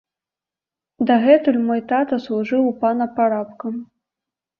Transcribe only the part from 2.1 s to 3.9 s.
служыў у пана парабкам.